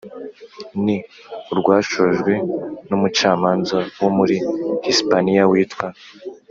ni 0.83 0.95
urwashojwe 1.51 2.31
n'umucamanza 2.87 3.77
wo 4.01 4.09
muri 4.17 4.35
hispaniya 4.85 5.43
witwa 5.51 5.87